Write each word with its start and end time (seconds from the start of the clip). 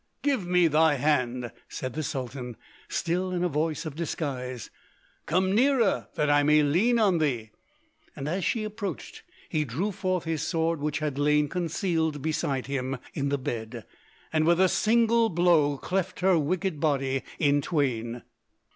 "Give 0.23 0.47
me 0.47 0.67
thy 0.67 0.95
hand!" 0.95 1.51
said 1.69 1.93
the 1.93 2.01
Sultan, 2.01 2.57
still 2.89 3.29
in 3.33 3.43
a 3.43 3.47
voice 3.47 3.85
of 3.85 3.93
disguise; 3.95 4.71
"come 5.27 5.53
nearer 5.53 6.07
that 6.15 6.27
I 6.27 6.41
may 6.41 6.63
lean 6.63 6.97
on 6.97 7.19
thee!" 7.19 7.51
And 8.15 8.27
as 8.27 8.43
she 8.43 8.63
approached 8.63 9.21
he 9.47 9.63
drew 9.63 9.91
forth 9.91 10.23
his 10.23 10.41
sword 10.41 10.79
which 10.81 10.97
had 10.97 11.19
lain 11.19 11.47
concealed 11.49 12.19
beside 12.23 12.65
him 12.65 12.97
in 13.13 13.29
the 13.29 13.37
bed, 13.37 13.85
and 14.33 14.47
with 14.47 14.59
a 14.59 14.69
single 14.69 15.29
blow 15.29 15.77
cleft 15.77 16.21
her 16.21 16.35
wicked 16.39 16.79
body 16.79 17.21
in 17.37 17.61
twain. 17.61 18.23